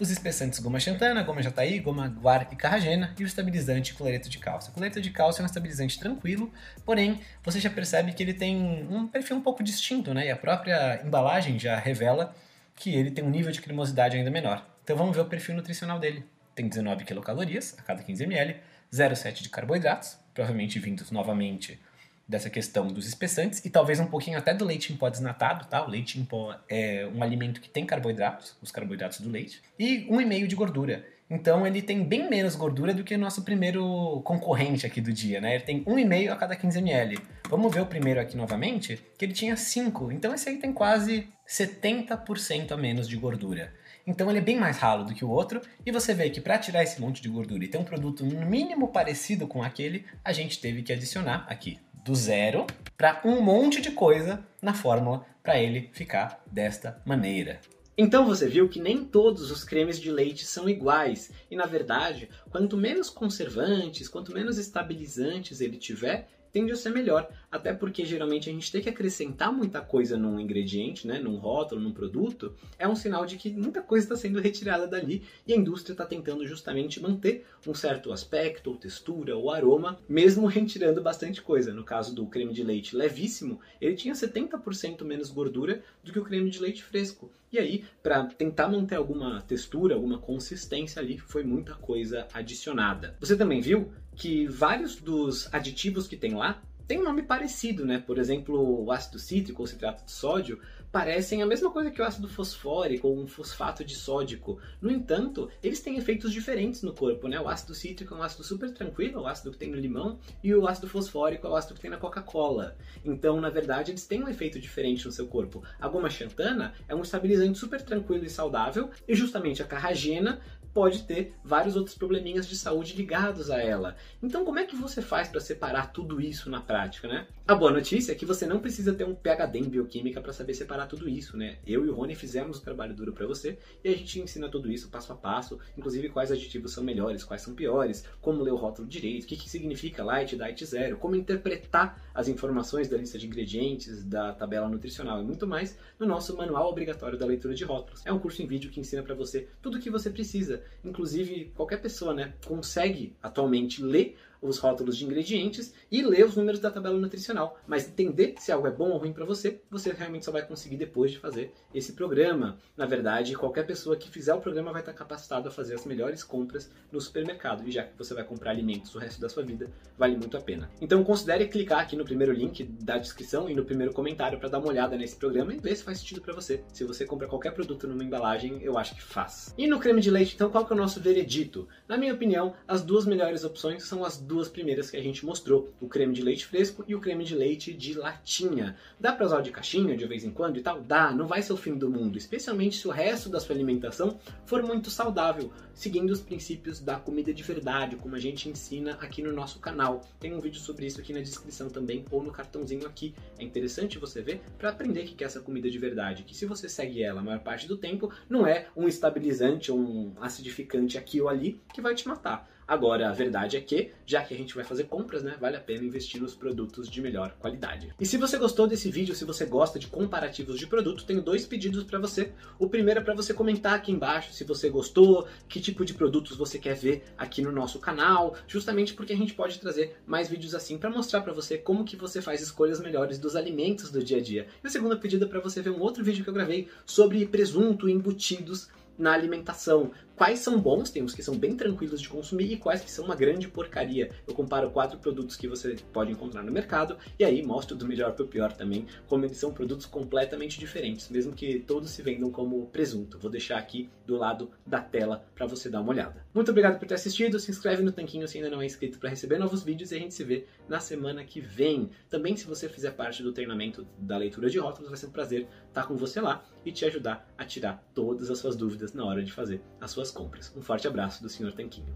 Os 0.00 0.10
espessantes 0.10 0.58
goma 0.58 0.80
xantana, 0.80 1.22
goma 1.22 1.42
jataí, 1.42 1.78
goma 1.78 2.08
guar 2.08 2.48
e 2.50 2.56
carragena 2.56 3.14
e 3.18 3.22
o 3.22 3.26
estabilizante 3.26 3.94
cloreto 3.94 4.28
de 4.28 4.38
cálcio. 4.38 4.70
O 4.70 4.74
cloreto 4.74 5.00
de 5.00 5.10
cálcio 5.10 5.42
é 5.42 5.44
um 5.44 5.46
estabilizante 5.46 5.98
tranquilo, 5.98 6.50
porém 6.84 7.20
você 7.44 7.60
já 7.60 7.70
percebe 7.70 8.12
que 8.12 8.20
ele 8.20 8.34
tem 8.34 8.56
um 8.90 9.06
perfil 9.06 9.36
um 9.36 9.40
pouco 9.40 9.62
distinto, 9.62 10.12
né? 10.12 10.26
E 10.26 10.30
a 10.30 10.36
própria 10.36 11.00
embalagem 11.04 11.56
já 11.56 11.78
revela 11.78 12.34
que 12.74 12.92
ele 12.92 13.10
tem 13.10 13.22
um 13.22 13.30
nível 13.30 13.52
de 13.52 13.60
cremosidade 13.60 14.16
ainda 14.16 14.30
menor. 14.30 14.66
Então 14.82 14.96
vamos 14.96 15.14
ver 15.14 15.22
o 15.22 15.26
perfil 15.26 15.54
nutricional 15.54 16.00
dele. 16.00 16.24
Tem 16.54 16.68
19 16.68 17.04
quilocalorias 17.04 17.76
a 17.78 17.82
cada 17.82 18.02
15 18.02 18.24
ml, 18.24 18.56
0,7 18.92 19.42
de 19.42 19.48
carboidratos, 19.48 20.18
provavelmente 20.34 20.78
vindos 20.78 21.10
novamente 21.10 21.80
dessa 22.28 22.48
questão 22.48 22.86
dos 22.86 23.06
espessantes 23.06 23.64
e 23.64 23.70
talvez 23.70 24.00
um 24.00 24.06
pouquinho 24.06 24.38
até 24.38 24.54
do 24.54 24.64
leite 24.64 24.92
em 24.92 24.96
pó 24.96 25.08
desnatado, 25.08 25.66
tá? 25.66 25.84
O 25.84 25.90
leite 25.90 26.18
em 26.18 26.24
pó 26.24 26.54
é 26.68 27.08
um 27.14 27.22
alimento 27.22 27.60
que 27.60 27.68
tem 27.68 27.84
carboidratos, 27.84 28.56
os 28.62 28.70
carboidratos 28.70 29.20
do 29.20 29.30
leite, 29.30 29.62
e 29.78 30.06
1,5 30.08 30.46
de 30.46 30.54
gordura. 30.54 31.04
Então 31.28 31.66
ele 31.66 31.80
tem 31.80 32.04
bem 32.04 32.28
menos 32.28 32.54
gordura 32.54 32.92
do 32.92 33.02
que 33.02 33.14
o 33.14 33.18
nosso 33.18 33.42
primeiro 33.42 34.20
concorrente 34.22 34.86
aqui 34.86 35.00
do 35.00 35.12
dia, 35.12 35.40
né? 35.40 35.54
Ele 35.54 35.64
tem 35.64 35.84
1,5 35.84 36.30
a 36.30 36.36
cada 36.36 36.54
15 36.54 36.78
ml. 36.78 37.18
Vamos 37.48 37.72
ver 37.72 37.80
o 37.80 37.86
primeiro 37.86 38.20
aqui 38.20 38.36
novamente, 38.36 39.02
que 39.16 39.24
ele 39.24 39.32
tinha 39.32 39.56
5. 39.56 40.12
Então 40.12 40.34
esse 40.34 40.48
aí 40.48 40.58
tem 40.58 40.72
quase 40.72 41.28
70% 41.48 42.72
a 42.72 42.76
menos 42.76 43.08
de 43.08 43.16
gordura. 43.16 43.72
Então 44.06 44.28
ele 44.28 44.38
é 44.38 44.42
bem 44.42 44.58
mais 44.58 44.78
ralo 44.78 45.04
do 45.04 45.14
que 45.14 45.24
o 45.24 45.30
outro, 45.30 45.60
e 45.86 45.92
você 45.92 46.12
vê 46.12 46.28
que 46.30 46.40
para 46.40 46.58
tirar 46.58 46.82
esse 46.82 47.00
monte 47.00 47.22
de 47.22 47.28
gordura 47.28 47.64
e 47.64 47.68
ter 47.68 47.78
um 47.78 47.84
produto 47.84 48.24
no 48.24 48.44
mínimo 48.46 48.88
parecido 48.88 49.46
com 49.46 49.62
aquele, 49.62 50.04
a 50.24 50.32
gente 50.32 50.60
teve 50.60 50.82
que 50.82 50.92
adicionar 50.92 51.46
aqui 51.48 51.78
do 52.04 52.14
zero 52.14 52.66
para 52.96 53.20
um 53.24 53.40
monte 53.40 53.80
de 53.80 53.92
coisa 53.92 54.44
na 54.60 54.74
fórmula 54.74 55.24
para 55.42 55.60
ele 55.60 55.90
ficar 55.92 56.42
desta 56.50 57.00
maneira. 57.04 57.60
Então 57.96 58.24
você 58.24 58.48
viu 58.48 58.68
que 58.68 58.80
nem 58.80 59.04
todos 59.04 59.50
os 59.50 59.64
cremes 59.64 60.00
de 60.00 60.10
leite 60.10 60.44
são 60.46 60.68
iguais, 60.68 61.30
e 61.50 61.54
na 61.54 61.66
verdade, 61.66 62.28
quanto 62.50 62.76
menos 62.76 63.10
conservantes, 63.10 64.08
quanto 64.08 64.32
menos 64.32 64.58
estabilizantes 64.58 65.60
ele 65.60 65.76
tiver, 65.76 66.28
tende 66.52 66.72
a 66.72 66.76
ser 66.76 66.90
melhor. 66.90 67.28
Até 67.50 67.72
porque 67.72 68.04
geralmente 68.04 68.48
a 68.48 68.52
gente 68.52 68.70
tem 68.70 68.82
que 68.82 68.88
acrescentar 68.88 69.52
muita 69.52 69.80
coisa 69.80 70.16
num 70.16 70.38
ingrediente, 70.38 71.06
né, 71.06 71.18
num 71.18 71.36
rótulo, 71.36 71.80
num 71.80 71.92
produto, 71.92 72.54
é 72.78 72.86
um 72.86 72.94
sinal 72.94 73.26
de 73.26 73.36
que 73.36 73.50
muita 73.50 73.82
coisa 73.82 74.04
está 74.04 74.16
sendo 74.16 74.40
retirada 74.40 74.86
dali 74.86 75.22
e 75.46 75.52
a 75.52 75.56
indústria 75.56 75.92
está 75.92 76.04
tentando 76.04 76.46
justamente 76.46 77.00
manter 77.00 77.46
um 77.66 77.74
certo 77.74 78.12
aspecto, 78.12 78.70
ou 78.70 78.76
textura, 78.76 79.36
ou 79.36 79.50
aroma, 79.50 79.98
mesmo 80.08 80.46
retirando 80.46 81.02
bastante 81.02 81.40
coisa. 81.40 81.72
No 81.72 81.84
caso 81.84 82.14
do 82.14 82.26
creme 82.26 82.52
de 82.52 82.62
leite 82.62 82.96
levíssimo, 82.96 83.60
ele 83.80 83.94
tinha 83.94 84.14
70% 84.14 85.04
menos 85.04 85.30
gordura 85.30 85.82
do 86.04 86.12
que 86.12 86.18
o 86.18 86.24
creme 86.24 86.50
de 86.50 86.60
leite 86.60 86.82
fresco. 86.82 87.30
E 87.52 87.58
aí, 87.58 87.84
para 88.02 88.24
tentar 88.24 88.66
manter 88.66 88.94
alguma 88.94 89.42
textura, 89.42 89.94
alguma 89.94 90.18
consistência 90.18 91.02
ali, 91.02 91.18
foi 91.18 91.44
muita 91.44 91.74
coisa 91.74 92.26
adicionada. 92.32 93.14
Você 93.20 93.36
também 93.36 93.60
viu 93.60 93.92
que 94.14 94.46
vários 94.46 94.96
dos 94.96 95.52
aditivos 95.52 96.06
que 96.06 96.16
tem 96.16 96.34
lá 96.34 96.62
tem 96.86 96.98
um 96.98 97.04
nome 97.04 97.22
parecido, 97.22 97.86
né? 97.86 97.98
Por 97.98 98.18
exemplo, 98.18 98.84
o 98.84 98.90
ácido 98.92 99.18
cítrico 99.18 99.62
ou 99.62 99.66
citrato 99.66 100.04
de 100.04 100.12
sódio 100.12 100.60
parecem 100.90 101.42
a 101.42 101.46
mesma 101.46 101.70
coisa 101.70 101.90
que 101.90 102.02
o 102.02 102.04
ácido 102.04 102.28
fosfórico 102.28 103.08
ou 103.08 103.18
um 103.18 103.26
fosfato 103.26 103.82
de 103.82 103.94
sódico. 103.94 104.58
No 104.78 104.90
entanto, 104.90 105.48
eles 105.62 105.80
têm 105.80 105.96
efeitos 105.96 106.30
diferentes 106.30 106.82
no 106.82 106.92
corpo, 106.92 107.28
né? 107.28 107.40
O 107.40 107.48
ácido 107.48 107.74
cítrico 107.74 108.12
é 108.12 108.18
um 108.18 108.22
ácido 108.22 108.44
super 108.44 108.70
tranquilo, 108.74 109.22
o 109.22 109.26
ácido 109.26 109.50
que 109.50 109.56
tem 109.56 109.70
no 109.70 109.76
limão, 109.78 110.18
e 110.44 110.54
o 110.54 110.66
ácido 110.66 110.86
fosfórico 110.86 111.46
é 111.46 111.50
o 111.50 111.56
ácido 111.56 111.74
que 111.74 111.80
tem 111.80 111.90
na 111.90 111.96
Coca-Cola. 111.96 112.76
Então, 113.02 113.40
na 113.40 113.48
verdade, 113.48 113.90
eles 113.90 114.06
têm 114.06 114.22
um 114.22 114.28
efeito 114.28 114.60
diferente 114.60 115.06
no 115.06 115.12
seu 115.12 115.26
corpo. 115.26 115.62
A 115.80 115.88
goma 115.88 116.10
xantana 116.10 116.74
é 116.86 116.94
um 116.94 117.00
estabilizante 117.00 117.58
super 117.58 117.80
tranquilo 117.80 118.26
e 118.26 118.30
saudável, 118.30 118.90
e 119.08 119.14
justamente 119.14 119.62
a 119.62 119.66
carragena 119.66 120.40
pode 120.72 121.04
ter 121.04 121.34
vários 121.44 121.76
outros 121.76 121.96
probleminhas 121.96 122.48
de 122.48 122.56
saúde 122.56 122.94
ligados 122.94 123.50
a 123.50 123.60
ela. 123.60 123.96
Então, 124.22 124.44
como 124.44 124.58
é 124.58 124.64
que 124.64 124.76
você 124.76 125.02
faz 125.02 125.28
para 125.28 125.40
separar 125.40 125.92
tudo 125.92 126.20
isso 126.20 126.50
na 126.50 126.60
prática, 126.60 127.08
né? 127.08 127.26
A 127.46 127.54
boa 127.54 127.70
notícia 127.70 128.12
é 128.12 128.14
que 128.14 128.24
você 128.24 128.46
não 128.46 128.60
precisa 128.60 128.94
ter 128.94 129.04
um 129.04 129.14
PhD 129.14 129.58
em 129.58 129.68
bioquímica 129.68 130.20
para 130.20 130.32
saber 130.32 130.54
separar 130.54 130.86
tudo 130.86 131.08
isso, 131.08 131.36
né? 131.36 131.58
Eu 131.66 131.84
e 131.84 131.88
o 131.88 131.94
Rony 131.94 132.14
fizemos 132.14 132.58
o 132.58 132.62
trabalho 132.62 132.94
duro 132.94 133.12
para 133.12 133.26
você 133.26 133.58
e 133.84 133.88
a 133.88 133.96
gente 133.96 134.20
ensina 134.20 134.48
tudo 134.48 134.70
isso 134.70 134.88
passo 134.88 135.12
a 135.12 135.16
passo, 135.16 135.58
inclusive 135.76 136.08
quais 136.08 136.30
aditivos 136.30 136.72
são 136.72 136.82
melhores, 136.82 137.24
quais 137.24 137.42
são 137.42 137.54
piores, 137.54 138.04
como 138.20 138.42
ler 138.42 138.52
o 138.52 138.56
rótulo 138.56 138.88
direito, 138.88 139.24
o 139.24 139.26
que, 139.26 139.36
que 139.36 139.50
significa 139.50 140.04
light, 140.04 140.36
diet 140.36 140.64
zero, 140.64 140.96
como 140.96 141.16
interpretar 141.16 142.02
as 142.14 142.28
informações 142.28 142.88
da 142.88 142.96
lista 142.96 143.18
de 143.18 143.26
ingredientes, 143.26 144.04
da 144.04 144.32
tabela 144.32 144.68
nutricional 144.68 145.20
e 145.20 145.24
muito 145.24 145.46
mais 145.46 145.76
no 145.98 146.06
nosso 146.06 146.36
manual 146.36 146.68
obrigatório 146.68 147.18
da 147.18 147.26
leitura 147.26 147.54
de 147.54 147.64
rótulos. 147.64 148.04
É 148.06 148.12
um 148.12 148.18
curso 148.18 148.42
em 148.42 148.46
vídeo 148.46 148.70
que 148.70 148.80
ensina 148.80 149.02
para 149.02 149.14
você 149.14 149.48
tudo 149.60 149.78
o 149.78 149.80
que 149.80 149.90
você 149.90 150.10
precisa. 150.10 150.61
Inclusive, 150.84 151.52
qualquer 151.54 151.80
pessoa, 151.80 152.12
né, 152.12 152.34
consegue 152.44 153.14
atualmente 153.22 153.82
ler 153.82 154.16
os 154.42 154.58
rótulos 154.58 154.96
de 154.96 155.04
ingredientes 155.04 155.72
e 155.90 156.02
ler 156.02 156.26
os 156.26 156.36
números 156.36 156.60
da 156.60 156.70
tabela 156.70 156.98
nutricional. 156.98 157.58
Mas 157.66 157.88
entender 157.88 158.34
se 158.38 158.50
algo 158.50 158.66
é 158.66 158.70
bom 158.70 158.90
ou 158.90 158.98
ruim 158.98 159.12
para 159.12 159.24
você, 159.24 159.60
você 159.70 159.92
realmente 159.92 160.24
só 160.24 160.32
vai 160.32 160.44
conseguir 160.44 160.76
depois 160.76 161.12
de 161.12 161.18
fazer 161.18 161.52
esse 161.72 161.92
programa. 161.92 162.58
Na 162.76 162.84
verdade, 162.84 163.36
qualquer 163.36 163.64
pessoa 163.66 163.96
que 163.96 164.10
fizer 164.10 164.34
o 164.34 164.40
programa 164.40 164.72
vai 164.72 164.82
estar 164.82 164.92
capacitado 164.92 165.48
a 165.48 165.50
fazer 165.50 165.74
as 165.74 165.86
melhores 165.86 166.24
compras 166.24 166.70
no 166.90 167.00
supermercado. 167.00 167.66
E 167.66 167.70
já 167.70 167.84
que 167.84 167.96
você 167.96 168.12
vai 168.12 168.24
comprar 168.24 168.50
alimentos 168.50 168.94
o 168.94 168.98
resto 168.98 169.20
da 169.20 169.28
sua 169.28 169.44
vida, 169.44 169.70
vale 169.96 170.16
muito 170.16 170.36
a 170.36 170.40
pena. 170.40 170.68
Então 170.80 171.04
considere 171.04 171.46
clicar 171.46 171.80
aqui 171.80 171.94
no 171.94 172.04
primeiro 172.04 172.32
link 172.32 172.64
da 172.64 172.98
descrição 172.98 173.48
e 173.48 173.54
no 173.54 173.64
primeiro 173.64 173.92
comentário 173.92 174.38
para 174.38 174.48
dar 174.48 174.58
uma 174.58 174.68
olhada 174.68 174.96
nesse 174.96 175.16
programa 175.16 175.54
e 175.54 175.58
ver 175.58 175.76
se 175.76 175.84
faz 175.84 175.98
sentido 175.98 176.20
para 176.20 176.34
você. 176.34 176.64
Se 176.72 176.84
você 176.84 177.04
compra 177.06 177.28
qualquer 177.28 177.52
produto 177.52 177.86
numa 177.86 178.02
embalagem, 178.02 178.60
eu 178.62 178.76
acho 178.76 178.94
que 178.94 179.02
faz. 179.02 179.54
E 179.56 179.66
no 179.66 179.78
creme 179.78 180.00
de 180.00 180.10
leite, 180.10 180.34
então, 180.34 180.50
qual 180.50 180.66
que 180.66 180.72
é 180.72 180.76
o 180.76 180.78
nosso 180.78 181.00
veredito? 181.00 181.68
Na 181.86 181.96
minha 181.96 182.14
opinião, 182.14 182.54
as 182.66 182.82
duas 182.82 183.04
melhores 183.04 183.44
opções 183.44 183.84
são 183.84 184.04
as 184.04 184.18
duas 184.18 184.31
primeiras 184.48 184.90
que 184.90 184.96
a 184.96 185.02
gente 185.02 185.24
mostrou, 185.24 185.68
o 185.80 185.88
creme 185.88 186.14
de 186.14 186.22
leite 186.22 186.46
fresco 186.46 186.84
e 186.86 186.94
o 186.94 187.00
creme 187.00 187.24
de 187.24 187.34
leite 187.34 187.72
de 187.72 187.94
latinha. 187.94 188.76
Dá 188.98 189.12
para 189.12 189.26
usar 189.26 189.40
de 189.40 189.50
caixinha 189.50 189.96
de 189.96 190.06
vez 190.06 190.24
em 190.24 190.30
quando 190.30 190.58
e 190.58 190.62
tal? 190.62 190.80
Dá, 190.80 191.12
não 191.12 191.26
vai 191.26 191.42
ser 191.42 191.52
o 191.52 191.56
fim 191.56 191.74
do 191.74 191.90
mundo, 191.90 192.16
especialmente 192.16 192.78
se 192.78 192.88
o 192.88 192.90
resto 192.90 193.28
da 193.28 193.40
sua 193.40 193.54
alimentação 193.54 194.18
for 194.46 194.62
muito 194.62 194.90
saudável, 194.90 195.52
seguindo 195.74 196.10
os 196.10 196.20
princípios 196.20 196.80
da 196.80 196.96
comida 196.96 197.32
de 197.32 197.42
verdade, 197.42 197.96
como 197.96 198.14
a 198.14 198.18
gente 198.18 198.48
ensina 198.48 198.92
aqui 199.00 199.22
no 199.22 199.32
nosso 199.32 199.58
canal. 199.58 200.02
Tem 200.20 200.34
um 200.34 200.40
vídeo 200.40 200.60
sobre 200.60 200.86
isso 200.86 201.00
aqui 201.00 201.12
na 201.12 201.20
descrição 201.20 201.68
também 201.68 202.04
ou 202.10 202.22
no 202.22 202.30
cartãozinho 202.30 202.86
aqui. 202.86 203.14
É 203.38 203.44
interessante 203.44 203.98
você 203.98 204.22
ver 204.22 204.40
para 204.58 204.70
aprender 204.70 205.04
que 205.04 205.22
é 205.22 205.26
essa 205.26 205.40
comida 205.40 205.70
de 205.70 205.78
verdade, 205.78 206.22
que 206.22 206.36
se 206.36 206.46
você 206.46 206.68
segue 206.68 207.02
ela 207.02 207.20
a 207.20 207.24
maior 207.24 207.40
parte 207.40 207.66
do 207.66 207.76
tempo, 207.76 208.12
não 208.28 208.46
é 208.46 208.68
um 208.76 208.88
estabilizante 208.88 209.70
ou 209.70 209.78
um 209.78 210.14
acidificante 210.20 210.98
aqui 210.98 211.20
ou 211.20 211.28
ali 211.28 211.60
que 211.72 211.80
vai 211.80 211.94
te 211.94 212.06
matar 212.06 212.51
Agora, 212.66 213.08
a 213.08 213.12
verdade 213.12 213.56
é 213.56 213.60
que, 213.60 213.90
já 214.06 214.22
que 214.22 214.32
a 214.32 214.36
gente 214.36 214.54
vai 214.54 214.64
fazer 214.64 214.84
compras, 214.84 215.22
né, 215.22 215.36
vale 215.40 215.56
a 215.56 215.60
pena 215.60 215.84
investir 215.84 216.20
nos 216.20 216.34
produtos 216.34 216.88
de 216.88 217.00
melhor 217.00 217.34
qualidade. 217.38 217.92
E 218.00 218.06
se 218.06 218.16
você 218.16 218.38
gostou 218.38 218.66
desse 218.66 218.90
vídeo, 218.90 219.14
se 219.14 219.24
você 219.24 219.44
gosta 219.44 219.78
de 219.78 219.86
comparativos 219.86 220.58
de 220.58 220.66
produto, 220.66 221.04
tenho 221.04 221.22
dois 221.22 221.44
pedidos 221.46 221.84
para 221.84 221.98
você. 221.98 222.32
O 222.58 222.68
primeiro 222.68 223.00
é 223.00 223.02
para 223.02 223.14
você 223.14 223.34
comentar 223.34 223.74
aqui 223.74 223.92
embaixo 223.92 224.32
se 224.32 224.44
você 224.44 224.70
gostou, 224.70 225.26
que 225.48 225.60
tipo 225.60 225.84
de 225.84 225.94
produtos 225.94 226.36
você 226.36 226.58
quer 226.58 226.74
ver 226.74 227.04
aqui 227.18 227.42
no 227.42 227.52
nosso 227.52 227.78
canal, 227.78 228.34
justamente 228.46 228.94
porque 228.94 229.12
a 229.12 229.16
gente 229.16 229.34
pode 229.34 229.58
trazer 229.58 229.96
mais 230.06 230.28
vídeos 230.28 230.54
assim 230.54 230.78
para 230.78 230.90
mostrar 230.90 231.20
para 231.22 231.32
você 231.32 231.58
como 231.58 231.84
que 231.84 231.96
você 231.96 232.22
faz 232.22 232.40
escolhas 232.40 232.80
melhores 232.80 233.18
dos 233.18 233.36
alimentos 233.36 233.90
do 233.90 234.02
dia 234.02 234.18
a 234.18 234.20
dia. 234.20 234.46
E 234.62 234.66
o 234.66 234.70
segundo 234.70 234.98
pedido 234.98 235.24
é 235.24 235.28
para 235.28 235.40
você 235.40 235.60
ver 235.60 235.70
um 235.70 235.80
outro 235.80 236.04
vídeo 236.04 236.22
que 236.22 236.30
eu 236.30 236.34
gravei 236.34 236.68
sobre 236.86 237.26
presunto 237.26 237.88
e 237.88 237.92
embutidos 237.92 238.68
na 238.98 239.12
alimentação. 239.12 239.90
Quais 240.22 240.38
são 240.38 240.56
bons, 240.60 240.88
tem 240.88 241.02
uns 241.02 241.16
que 241.16 241.20
são 241.20 241.36
bem 241.36 241.56
tranquilos 241.56 242.00
de 242.00 242.08
consumir 242.08 242.52
e 242.52 242.56
quais 242.56 242.80
que 242.80 242.88
são 242.92 243.04
uma 243.04 243.16
grande 243.16 243.48
porcaria. 243.48 244.08
Eu 244.24 244.32
comparo 244.32 244.70
quatro 244.70 244.96
produtos 244.96 245.34
que 245.34 245.48
você 245.48 245.74
pode 245.92 246.12
encontrar 246.12 246.44
no 246.44 246.52
mercado 246.52 246.96
e 247.18 247.24
aí 247.24 247.44
mostro 247.44 247.74
do 247.74 247.84
melhor 247.84 248.12
para 248.12 248.24
o 248.24 248.28
pior 248.28 248.52
também, 248.52 248.86
como 249.08 249.24
eles 249.24 249.36
são 249.36 249.52
produtos 249.52 249.84
completamente 249.84 250.60
diferentes, 250.60 251.08
mesmo 251.08 251.32
que 251.32 251.58
todos 251.58 251.90
se 251.90 252.02
vendam 252.02 252.30
como 252.30 252.68
presunto. 252.68 253.18
Vou 253.18 253.28
deixar 253.28 253.58
aqui 253.58 253.90
do 254.06 254.16
lado 254.16 254.52
da 254.64 254.80
tela 254.80 255.26
para 255.34 255.44
você 255.44 255.68
dar 255.68 255.80
uma 255.80 255.90
olhada. 255.90 256.24
Muito 256.32 256.52
obrigado 256.52 256.78
por 256.78 256.86
ter 256.86 256.94
assistido, 256.94 257.40
se 257.40 257.50
inscreve 257.50 257.82
no 257.82 257.90
Tanquinho 257.90 258.28
se 258.28 258.38
ainda 258.38 258.48
não 258.48 258.62
é 258.62 258.64
inscrito 258.64 259.00
para 259.00 259.10
receber 259.10 259.38
novos 259.38 259.64
vídeos 259.64 259.90
e 259.90 259.96
a 259.96 259.98
gente 259.98 260.14
se 260.14 260.22
vê 260.22 260.46
na 260.68 260.78
semana 260.78 261.24
que 261.24 261.40
vem. 261.40 261.90
Também 262.08 262.36
se 262.36 262.46
você 262.46 262.68
fizer 262.68 262.92
parte 262.92 263.24
do 263.24 263.32
treinamento 263.32 263.84
da 263.98 264.18
leitura 264.18 264.48
de 264.48 264.60
rótulos, 264.60 264.88
vai 264.88 264.96
ser 264.96 265.06
um 265.06 265.10
prazer 265.10 265.48
estar 265.66 265.88
com 265.88 265.96
você 265.96 266.20
lá 266.20 266.44
e 266.64 266.70
te 266.70 266.84
ajudar 266.84 267.28
a 267.36 267.44
tirar 267.44 267.84
todas 267.92 268.30
as 268.30 268.38
suas 268.38 268.54
dúvidas 268.54 268.92
na 268.92 269.04
hora 269.04 269.24
de 269.24 269.32
fazer 269.32 269.60
as 269.80 269.90
suas 269.90 270.11
compras. 270.12 270.52
Um 270.56 270.62
forte 270.62 270.86
abraço 270.86 271.22
do 271.22 271.28
Sr. 271.28 271.52
Tanquinho. 271.52 271.94